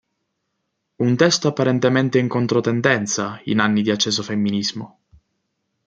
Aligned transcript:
Un 1.05 1.15
testo 1.15 1.47
apparentemente 1.47 2.17
in 2.17 2.27
controtendenza, 2.27 3.39
in 3.43 3.59
anni 3.59 3.83
di 3.83 3.91
acceso 3.91 4.23
femminismo. 4.23 4.99